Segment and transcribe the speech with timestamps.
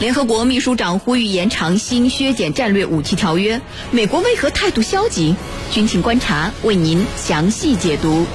[0.00, 3.60] 联合国秘书长呼吁延长新削减战略武器条约，
[3.92, 5.36] 美国为何态度消极？
[5.70, 8.26] 军情观察为您详细解读。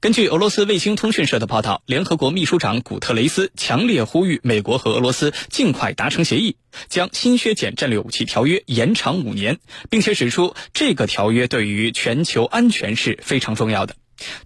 [0.00, 6.56] 根据俄罗斯卫星通讯社的报道，联合国秘书长古特雷斯强烈呼吁美国和俄罗斯尽快达成协议，
[6.88, 9.58] 将新削减战略武器条约延长五年，
[9.88, 13.94] 并且指出这个条约对于全球安全是非常重要的。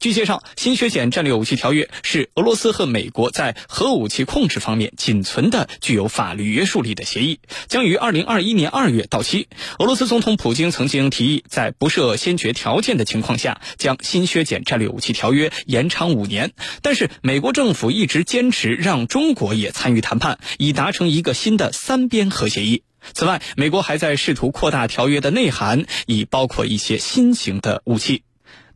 [0.01, 9.49] 据介绍，新削减战略武器条约是俄罗斯和美国在核武器控制方面仅存的具有法律约束力的协议，将于二零二一年二月到期。
[9.79, 16.53] 俄罗斯总统普京曾经提议，在不设先决条件的情况下，将新削减战略武器条约延长五年。
[16.83, 22.83] 但是，美国政府一直坚持让中国也参与谈判，以达成一个新的三边核协议。
[23.15, 28.23] 此外，美国还在试图扩大条约的内涵，以包括一些新型的武器。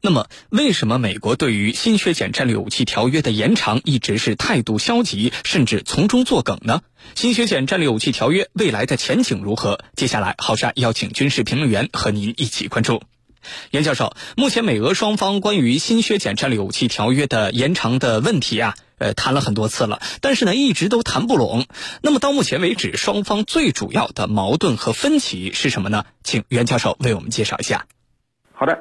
[0.05, 6.83] 那么，为什么美国对于新削减战略武器条约的延长一直是态度消极，甚至从中作梗呢？
[7.15, 9.79] 新削减战略武器条约未来的前景如何？
[9.95, 13.05] 接下来，浩山邀请军事评论员和您一起关注。
[13.71, 21.67] 袁教授，目前美俄双方关于新削减战略武器条约的延长的问题啊，呃，谈了很多次了，但是呢，一直都谈不拢。
[22.03, 26.07] 那么到目前为止，双方最主要的矛盾和分歧是什么呢？
[26.25, 27.87] 请袁教授为我们介绍一下。
[28.53, 28.77] 好的，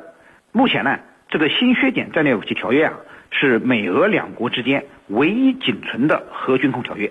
[0.52, 0.90] 目前呢。
[1.32, 2.94] 这个新削减战略武器条约啊，
[3.32, 7.10] 是美俄两国之间唯一仅存的核军控条约。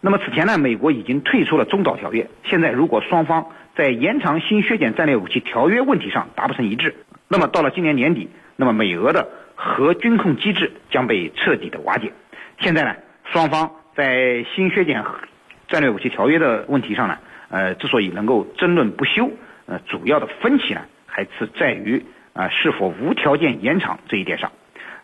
[0.00, 2.26] 那么此前呢，美国已经退出了中导条约。
[2.44, 6.94] 现在如果双方在延长新削减战略武器条约问题上达不成一致，
[7.28, 12.10] 那么到了今年年底，那么美俄的核军控机制将被彻底的瓦解。
[12.58, 15.04] 现在呢，双方在新削减
[15.68, 17.18] 战略武器条约的问题上呢，
[17.50, 19.30] 呃，之所以能够争论不休，
[19.66, 22.02] 呃，主要的分歧呢，还是在于。
[22.32, 24.52] 啊，是否无条件延长这一点上？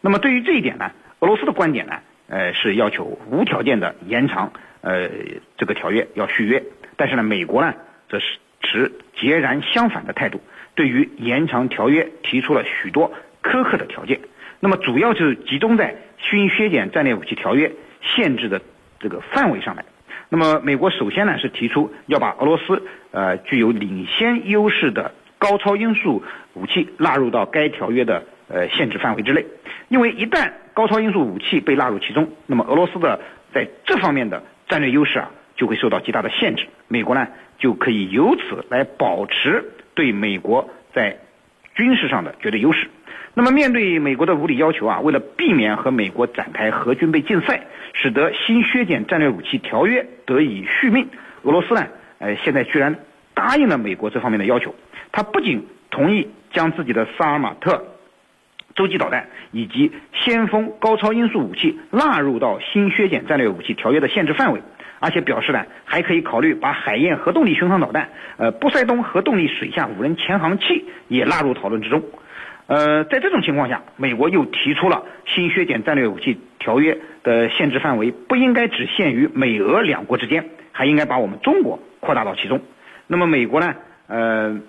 [0.01, 5.11] 那么对于这一点呢，俄罗斯的观点呢，呃，是要求无条件的延长，呃，
[5.57, 6.63] 这个条约要续约。
[6.97, 7.75] 但是呢，美国呢，
[8.09, 10.41] 则是持截然相反的态度，
[10.75, 13.13] 对于延长条约提出了许多
[13.43, 14.21] 苛刻的条件。
[14.61, 17.73] 那么主要就是集中在新削减战略武器条约
[18.03, 18.63] 限制的
[19.01, 19.85] 这个范围上来。
[20.31, 25.13] 那么美国首先呢，是提出要把俄罗斯呃具有领先优势的。
[25.39, 26.23] 高超音速
[26.55, 29.47] 武器纳入到该条约的呃限制范围之内，
[29.89, 33.21] 因为一旦高超音速武器被纳入其中，那么俄罗斯的
[33.55, 36.67] 在这方面的战略优势啊就会受到极大的限制。
[36.89, 37.29] 美国呢
[37.59, 41.19] 就可以由此来保持对美国在
[41.75, 42.89] 军事上的绝对优势。
[43.35, 51.09] 那么面对美国的无理要求啊，为了避免和美国展开核军备竞赛，使得新削减战略武器条约得以续命，
[51.43, 51.87] 俄罗斯呢
[52.19, 52.97] 呃现在居然
[53.35, 54.75] 答应了美国这方面的要求。
[55.19, 57.83] 他不仅同意将自己的萨尔马特
[58.77, 64.63] 洲际导弹以及先锋高超音速武器纳入到新削减战略武器条约的限制范围，
[65.01, 72.01] 而且表示呢，还可以考虑把海燕核动力巡航导弹、呃波塞冬核动力水下无人潜航器也纳入讨论之中。
[72.69, 82.61] 呃，在这种情况下，美国又提出了新削减战略武器条约的限制范围不应该只限于美俄两国之间，还应该把我们中国扩大到其中。
[83.09, 83.75] 那么美国呢？
[84.07, 84.61] 呃。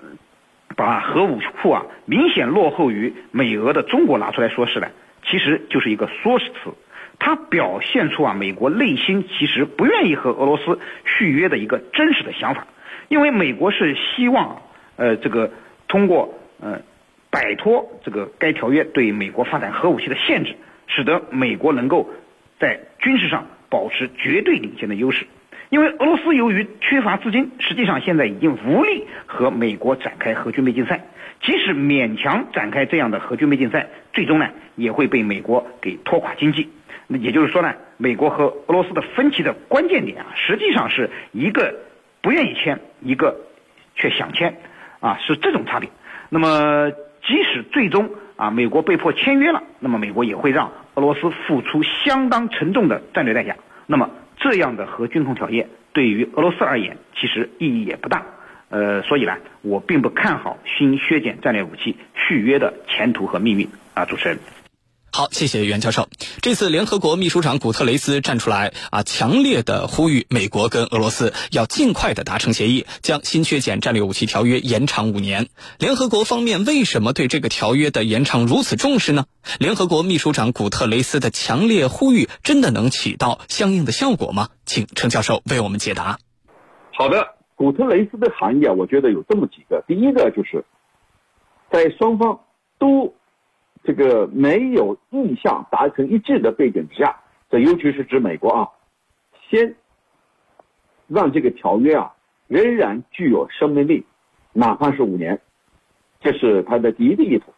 [0.80, 4.88] 把核武库啊明显落后于美俄的中国拿出来说事呢，
[5.26, 6.54] 其实就是一个缩词，
[7.20, 12.66] 它表现出啊美国内心其实不愿意和俄罗斯续约的一个真实的想法，
[13.10, 14.62] 因为美国是希望
[14.96, 15.52] 呃这个
[15.90, 16.80] 通过呃
[17.30, 20.56] 摆脱这个该条约对美国发展核武器的限制，
[20.88, 22.10] 使得美国能够
[22.58, 25.28] 在军事上保持绝对领先的优势。
[25.70, 31.06] 因为俄罗斯由于缺乏资金，实际上现在已经无力和美国展开核军备竞赛。
[31.42, 36.70] 即使勉强展开这样的核军备竞赛，最终呢也会被美国给拖垮经济。
[37.08, 41.76] 那也就是说呢，美国和俄罗斯的分歧的关键点啊，实际上是一个
[42.22, 43.38] 不愿意签，一个
[43.96, 44.58] 却想签，
[45.00, 45.90] 啊，是这种差别。
[46.30, 46.92] 那么
[47.26, 53.56] 即使最终啊美国被迫签约了，那么美国也会让俄罗斯付出相当沉重的战略代价。
[53.86, 54.10] 那么。
[54.40, 58.26] 这样的核军控条约对于俄罗斯而言，其实意义也不大。
[58.70, 63.68] 呃，所以呢，我并不看好新削减战略武器续约的前途和命运。
[63.96, 64.38] 啊，主持人。
[65.20, 66.08] 好，谢谢袁教授。
[66.42, 75.50] 这次联合国秘书长古特雷斯站出来啊，强烈的呼吁美国跟俄罗斯要尽快的达成协议，将新削减战略武器条约延长五年。
[75.78, 79.26] 联合国方面为什么对这个条约的延长如此重视呢？
[79.60, 84.48] 联合国秘书长古特雷斯的强烈呼吁真的能起到相应的效果吗？
[84.66, 86.18] 请程教授为我们解答。
[86.94, 87.28] 好的，
[87.58, 89.84] 古特雷斯的含义啊，我觉得有这么几个。
[89.86, 90.64] 第一个就是
[91.70, 92.40] 在双方
[92.80, 93.14] 都。
[93.84, 97.16] 这个没有意向达成一致的背景之下，
[97.50, 98.70] 这尤其是指美国啊，
[99.50, 99.76] 先
[101.08, 102.14] 让这个条约啊
[102.48, 104.06] 仍然具有生命力，
[104.54, 105.40] 哪怕是五年，
[106.20, 107.54] 这是他的第一个意图。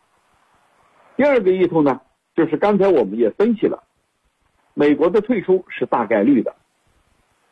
[1.17, 1.99] 第二个意图呢，
[2.35, 3.83] 就是刚才我们也分析了，
[4.73, 6.55] 美国的退出是大概率的。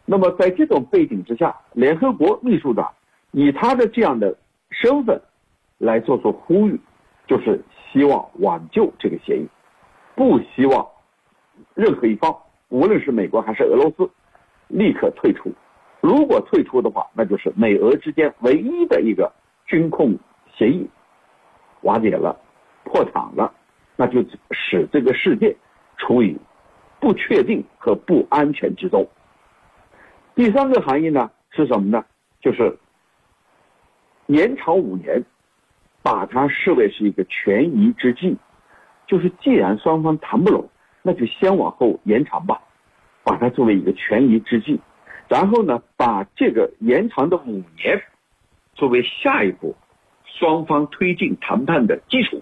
[0.06, 2.92] 那么在这种背景之下，联合国秘书长
[3.32, 4.36] 以他的这样的
[4.72, 5.22] 身份
[5.78, 6.80] 来做出呼吁，
[7.30, 9.48] 就是希望挽救这个协议，
[10.16, 10.88] 不希望
[11.76, 12.36] 任何一方，
[12.70, 14.10] 无论是美国还是俄罗斯，
[14.68, 15.54] 立刻退出。
[16.02, 19.32] 如果退出的话，那就是美俄之间唯一的一个
[19.68, 20.18] 军控
[20.56, 20.90] 协议
[21.82, 22.36] 瓦解了、
[22.84, 23.54] 破产了，
[23.96, 25.56] 那就使这个世界
[25.98, 26.36] 处于
[27.00, 29.08] 不确定和不安全之中。
[30.34, 32.04] 第三个含义呢是什么呢？
[32.42, 32.76] 就是
[34.26, 35.24] 延长五年，
[36.10, 38.36] 把它视为是一个权宜之计，
[39.06, 40.68] 就是既然双方谈不拢，
[41.04, 42.64] 那就先往后延长吧，
[43.24, 44.80] 把它作为一个权宜之计。
[45.28, 48.02] 然后呢，把这个延长的五年
[48.74, 49.76] 作为下一步
[50.26, 52.42] 双方推进谈判的基础，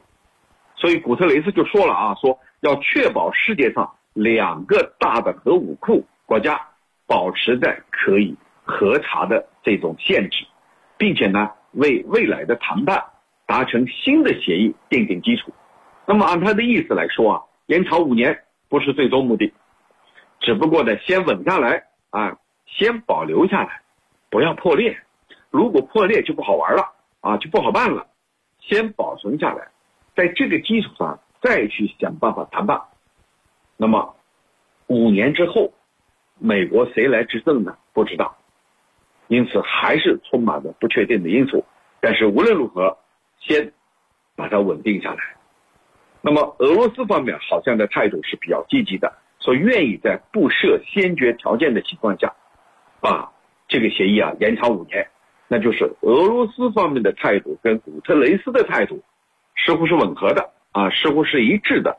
[0.77, 6.69] 所以古特雷斯就说了啊，说要确保世界上两个大的核武库国家
[7.05, 10.45] 保持在可以核查的这种限制，
[10.97, 13.03] 并且呢，为未来的谈判
[13.47, 15.51] 达成新的协议奠定基础。
[16.05, 19.51] 那么按他的意思来说啊，延长五年不是最终目的，
[20.41, 22.37] 只不过呢，先稳下来啊。
[22.69, 23.81] 先保留下来，
[24.29, 24.99] 不要破裂。
[25.49, 26.91] 如果破裂就不好玩了
[27.21, 28.05] 啊，就不好办了。
[28.59, 29.69] 先保存下来，
[30.17, 32.81] 在这个基础上再去想办法谈判。
[33.77, 34.13] 那么
[34.87, 35.73] 五年之后，
[36.39, 37.77] 美国谁来执政呢？
[37.93, 38.35] 不知道，
[39.29, 41.63] 因此还是充满着不确定的因素。
[42.01, 42.97] 但是无论如何，
[43.39, 43.71] 先
[44.35, 45.19] 把它稳定下来。
[46.21, 52.33] 那么俄罗斯方面好像的态度是比较积极的，说愿意在不设先决条件的情况下。
[52.99, 53.31] 把
[53.67, 55.07] 这个协议啊延长五年，
[55.47, 59.03] 那就是俄罗斯方面的态度跟古特雷斯的态度
[59.55, 61.95] 似乎是吻合的啊，似乎是一致的，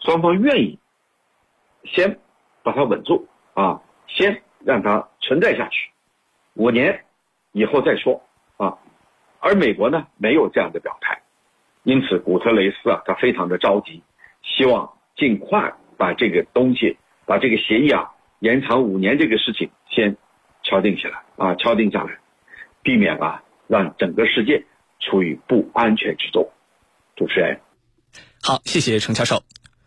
[0.00, 0.78] 双方愿意
[1.84, 2.18] 先
[2.62, 5.90] 把它稳住啊，先让它存在下去，
[6.54, 7.02] 五年
[7.52, 8.22] 以后再说
[8.58, 8.76] 啊。
[9.42, 11.20] 而美国呢没有这样的表态，
[11.82, 14.02] 因此古特雷斯啊他非常的着急，
[14.42, 16.96] 希望尽快把这个东西，
[17.26, 20.16] 把这个协议啊延长五年这个事情先。
[20.64, 22.20] 敲定起来啊，敲定下来，
[22.84, 24.64] 避免啊让整个世界
[25.00, 26.48] 处于不安全之中。
[27.16, 27.60] 主持人，
[28.40, 29.42] 好，谢谢程教授。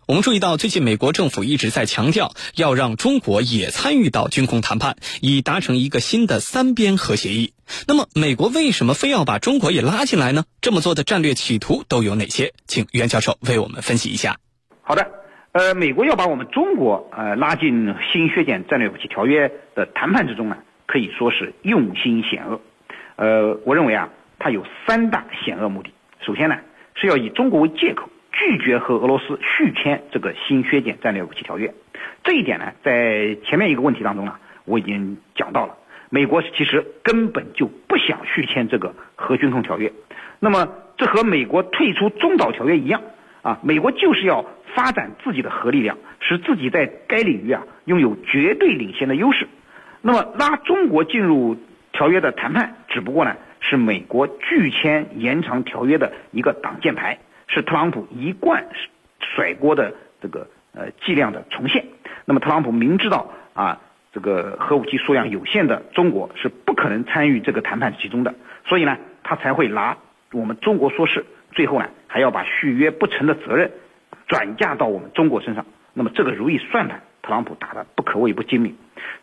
[0.07, 7.53] 我们注意到，最近美国政府一直在强调要让中国也参与到军控谈判，以达成一个新的三边核协议。
[7.87, 10.43] 那么，美国为什么非要把中国也拉进来呢？
[10.61, 12.53] 这么做的战略企图都有哪些？
[12.67, 14.37] 请袁教授为我们分析一下。
[14.83, 15.09] 好的。
[15.53, 22.61] 呃，美国要把我们中国呃拉进新削减战略武器条约的谈判之中呢，可以说是用心险恶。
[23.15, 25.89] 呃，我认为啊，它有三大险恶目的。
[26.23, 26.57] 首先呢，
[26.93, 31.73] 是要以中国为借口，拒绝和俄罗斯续签这个新削减战略武器条约。
[32.23, 34.35] 这一点呢，在前面一个问题当中呢，
[34.65, 35.75] 我已经讲到了。
[36.09, 39.91] 美国其实根本就不想续签这个核军控条约。
[40.39, 43.01] 那么，这和美国退出中导条约一样
[43.41, 44.45] 啊，美国就是要。
[44.75, 49.47] 发展自己的核力量，使自己在该领域啊拥有绝对领先的优势。
[50.01, 51.55] 那么拉中国进入
[51.93, 58.65] 条约的谈判，只不过呢是美国拒签延长条约的一个挡箭牌，是特朗普一贯
[59.19, 61.85] 甩锅的这个呃剂量的重现。
[62.25, 63.79] 那么特朗普明知道啊
[64.11, 68.33] 这个核武器数量有限的中国是不可能参与这个谈判其中的，
[68.65, 69.97] 所以呢他才会拿
[70.31, 73.71] 我们中国说事，最后呢还要把续约不成的责任。
[74.27, 78.75] 转嫁到我们中国身上，那么这个如意算盘，特朗普打的不可谓不精明。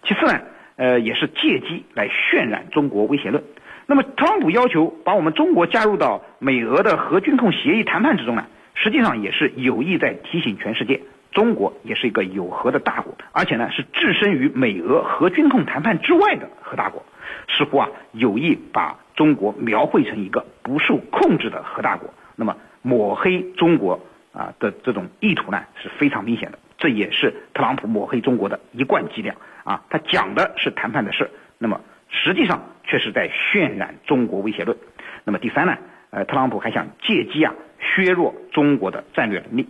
[0.05, 0.41] 其次呢，
[0.77, 3.43] 呃，也是借机来渲染中国威胁论。
[3.93, 17.05] 那么特朗普要求把我们中国加入到美俄的核军控协议谈判之中呢，实际上也是有意在提醒全世界，中国也是一个有核的大国，而且呢是置身于美俄核军控谈判之外的核大国，
[17.49, 24.01] 似乎啊有意把中国描绘成一个不受控制的核大国，那么抹黑中国。
[24.33, 29.83] 啊的这种意图呢是非常明显的，这也是特朗普抹黑中国的一贯伎俩啊。
[29.91, 31.79] 他讲的是谈判的事，那么
[32.13, 34.79] 实际上却是在渲染中国威胁论。
[35.25, 35.77] 那么第三呢，
[36.11, 39.67] 呃，特朗普还想借机啊削弱中国的战略能力。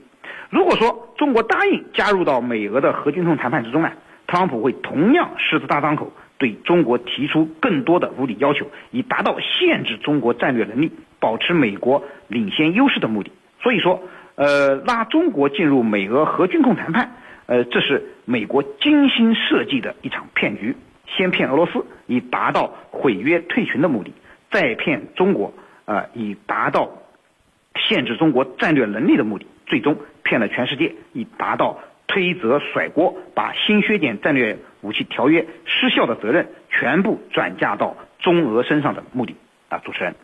[0.50, 3.92] 如果说中国答应加入到美俄的核军控谈判之中呢，
[4.26, 13.32] 特朗普会同样狮子大张口对中国提出更多的无理要求，以达到限制中国战略能力、保持美国领先优势的目的。
[13.62, 14.02] 所以说。
[14.34, 17.12] 呃，拉中国进入美俄核军控谈判，
[17.44, 20.74] 呃，这是美国精心设计的一场骗局，
[21.16, 24.12] 先骗俄罗斯以达到毁约退群的目的，
[24.50, 25.52] 再骗中国
[25.84, 26.90] 呃以达到
[27.76, 39.36] 限制中国战略能力的目的，最终骗了全世界以达到推责甩锅，把新削减战略武器条约失效的责任全部转嫁到中俄身上的目的
[39.68, 40.14] 啊，主持人。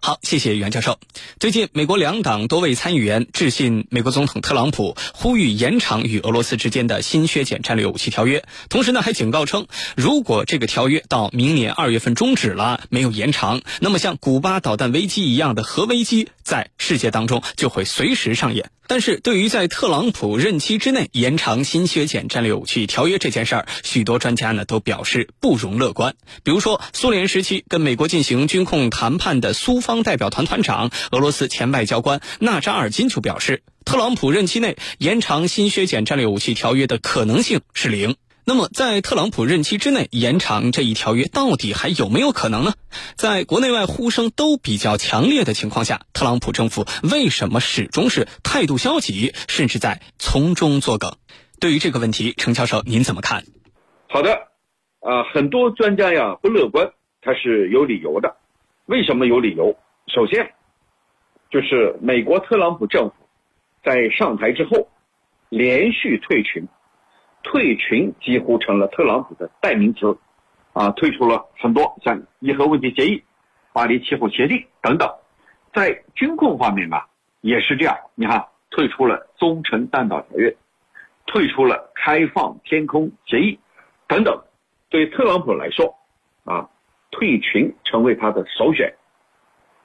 [0.00, 0.98] 好，谢谢袁教授。
[1.40, 8.44] 最近，美国两党多位参议员致信美国总统特朗普，呼吁延长与俄罗斯之间的新削减战略武器条约。
[8.68, 18.70] 同时呢，还警告称，如果这个条约到明年二月份终止了，没有延长，那么像古巴导弹危机一样的核危机在世界当中就会随时上演。
[18.88, 26.14] 但是对于在特朗普任期之内延长新削减战略武器条约这件事儿，许多专家呢都表示不容乐观。
[26.42, 38.16] 比如说，苏联时期跟美国进行军控谈判的苏方代表团团长、俄罗斯前外交官纳扎尔金就表示，特朗普任期内延长新削减战略武器条约的可能性是零。
[38.48, 42.74] 那么，在特朗普任期之内延长这一条约，到底还有没有可能呢？
[43.16, 51.16] 在国内外呼声都比较强烈的情况下，特朗普政府为什么始终是态度消极，甚至在从中作梗？
[51.58, 53.42] 对于这个问题，程教授您怎么看？
[54.08, 54.34] 好的，
[55.00, 58.36] 啊，很多专家呀不乐观，他是有理由的。
[58.84, 59.76] 为什么有理由？
[60.14, 60.52] 首先，
[61.50, 63.14] 就是美国特朗普政府
[63.82, 64.88] 在上台之后
[65.48, 66.68] 连续退群。
[67.48, 70.18] 退群几乎成了特朗普的代名词，
[70.72, 73.22] 啊，退出了很多像伊核问题协议、
[73.72, 75.08] 巴黎气候协定等等，
[75.72, 77.06] 在军控方面啊
[77.42, 77.96] 也是这样。
[78.16, 80.56] 你看，退出了中程弹道条约，
[81.26, 83.58] 退出了开放天空协议
[84.08, 84.42] 等等。
[84.88, 85.96] 对特朗普来说，
[86.44, 86.68] 啊，
[87.12, 88.92] 退群成为他的首选。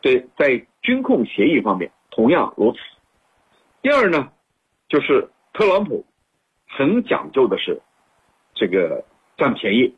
[0.01, 2.79] 对，在军控协议方面同样如此。
[3.83, 4.31] 第二呢，
[4.89, 6.03] 就是特朗普。
[6.77, 7.81] 很讲究的是，
[8.55, 9.05] 这个
[9.37, 9.95] 占便宜。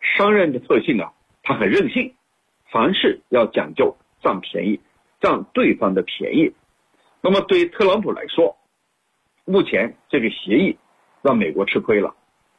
[0.00, 1.12] 商人的特性啊，
[1.42, 2.14] 他很任性，
[2.70, 4.80] 凡事要讲究占便宜，
[5.20, 6.54] 占对方的便宜。
[7.20, 8.56] 那么对于特朗普来说，
[9.44, 10.76] 目前这个协议
[11.22, 12.14] 让美国吃亏了。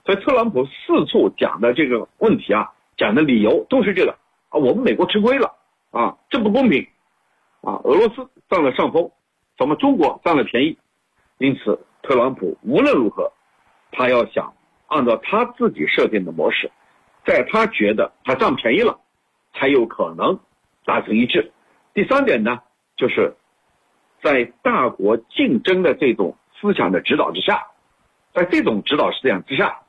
[0.05, 4.17] 所以特朗普四处讲的这个问题啊，讲的理由都是这个
[4.50, 5.55] 啊，我们美国吃亏了
[5.91, 6.88] 啊，这不公平
[7.62, 9.12] 啊，俄罗斯占了上风，
[9.58, 10.77] 咱们中国占了便宜。
[11.38, 13.32] 因此，特朗普无论如何。
[13.93, 14.53] 他要想
[14.88, 16.69] 按照他自己设定的模式，
[17.25, 19.00] 在他觉得他占便宜了，
[19.53, 20.39] 才有可能
[20.83, 21.51] 达成一致。
[21.93, 22.59] 第三点呢，
[22.97, 23.35] 就是
[24.21, 27.67] 在大国竞争的这种思想的指导之下，
[28.33, 29.79] 在这种指导思想之下，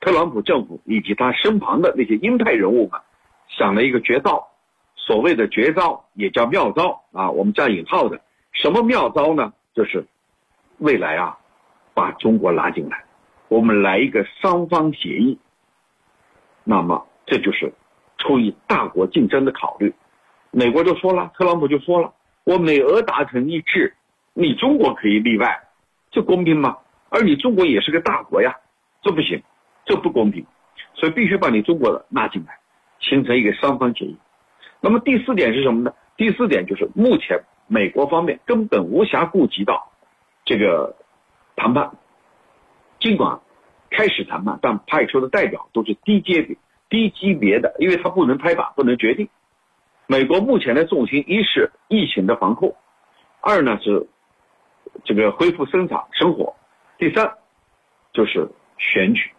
[0.00, 3.00] 特朗普政府以及他身旁的那些鹰派人物们
[3.48, 4.48] 想了一个绝招，
[4.96, 8.20] 所谓的绝招也叫妙招啊，我们加引号的。
[8.52, 9.52] 什么妙招呢？
[9.74, 10.06] 就是
[10.78, 11.38] 未来啊，
[11.94, 13.04] 把中国拉进来。
[13.48, 15.38] 我们来一个双方协议，
[16.64, 17.72] 那么这就是
[18.18, 19.94] 出于大国竞争的考虑。
[20.50, 22.12] 美国就说了，特朗普就说了，
[22.44, 23.94] 我美俄达成一致，
[24.34, 25.68] 你中国可以例外，
[26.10, 26.78] 这公平吗？
[27.08, 28.56] 而你中国也是个大国呀，
[29.02, 29.42] 这不行，
[29.84, 30.44] 这不公平，
[30.94, 32.58] 所以必须把你中国的纳进来，
[32.98, 34.16] 形成一个双方协议。
[34.80, 35.94] 那么第四点是什么呢？
[36.16, 39.92] 第四点就是目前美国方面根本无暇顾及到
[40.44, 40.96] 这个
[41.54, 41.92] 谈判。
[42.98, 43.40] 尽管
[43.90, 46.56] 开始谈判，但派出的代表都是低阶别、
[46.88, 49.28] 低级别的，因为他不能拍板，不能决定。
[50.06, 52.76] 美国目前的重心一是疫情的防控，
[53.40, 54.06] 二呢是
[55.04, 56.54] 这个恢复生产生活，
[56.98, 57.38] 第三
[58.12, 58.48] 就是
[58.78, 59.30] 选举。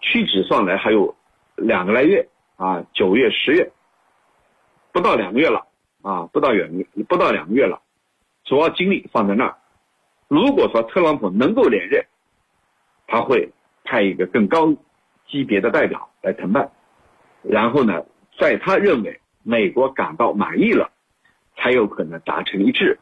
[0.00, 1.14] 屈指算来还有
[1.56, 3.70] 两个来月啊，九月、十月，
[4.92, 5.66] 不到两个月了
[6.02, 6.70] 啊，不到两
[7.06, 7.82] 不到两个月了，
[8.44, 9.58] 主要精力放在那儿。
[10.26, 12.06] 如果说特朗普能够连任，
[13.10, 13.50] 他会
[13.82, 14.72] 派一个更高
[15.26, 16.70] 级别的代表来谈判，
[17.42, 18.04] 然后呢，
[18.38, 20.92] 在他认为美国感到满意了，
[21.56, 23.00] 才有可能达成一致，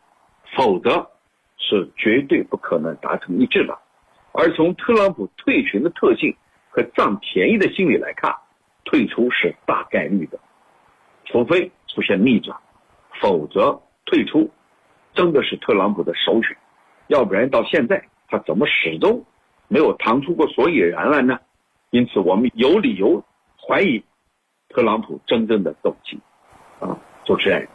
[0.56, 1.10] 否则
[1.58, 3.78] 是绝对不可能达成一致的。
[4.32, 6.34] 而从特朗普退群的特性
[6.70, 8.34] 和占便宜的心理来看，
[8.84, 10.38] 退出是大概率的，
[11.26, 12.58] 除非出现逆转，
[13.20, 14.50] 否则退出
[15.12, 16.56] 真的是特朗普的首选，
[17.08, 19.26] 要不然到现在他怎么始终？
[19.68, 21.38] 没有谈出过所以然来呢，
[21.90, 23.24] 因此我们有理由
[23.56, 24.02] 怀疑
[24.68, 26.18] 特朗普真正的动机。
[26.80, 27.68] 啊，主持人，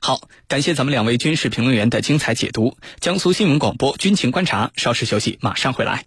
[0.00, 2.76] 好，感谢咱们两位军事评论员的精彩解读。
[3.00, 6.04] 江苏新闻广播军情观察，稍事休息，马上回来。